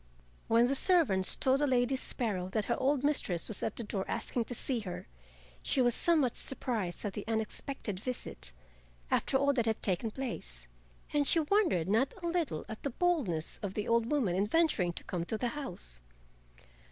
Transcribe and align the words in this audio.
When 0.47 0.65
the 0.65 0.73
servants 0.73 1.35
told 1.35 1.59
the 1.59 1.67
Lady 1.67 1.95
Sparrow 1.95 2.49
that 2.53 2.65
her 2.65 2.79
old 2.79 3.03
mistress 3.03 3.47
was 3.47 3.61
at 3.61 3.75
the 3.75 3.83
door 3.83 4.03
asking 4.07 4.45
to 4.45 4.55
see 4.55 4.79
her, 4.79 5.07
she 5.61 5.79
was 5.79 5.93
somewhat 5.93 6.35
surprised 6.35 7.05
at 7.05 7.13
the 7.13 7.23
unexpected 7.27 7.99
visit, 7.99 8.51
after 9.11 9.37
all 9.37 9.53
that 9.53 9.67
had 9.67 9.83
taken 9.83 10.09
place, 10.09 10.67
and 11.13 11.27
she 11.27 11.41
wondered 11.41 11.87
not 11.87 12.15
a 12.23 12.27
little 12.27 12.65
at 12.67 12.81
the 12.81 12.89
boldness 12.89 13.59
of 13.59 13.75
the 13.75 13.87
old 13.87 14.09
woman 14.09 14.35
in 14.35 14.47
venturing 14.47 14.91
to 14.93 15.03
come 15.03 15.23
to 15.25 15.37
the 15.37 15.49
house. 15.49 16.01